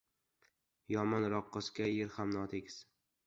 •Yomon 0.93 1.27
raqqosga 1.35 1.91
yer 1.91 2.11
ham 2.17 2.35
notekis. 2.39 2.81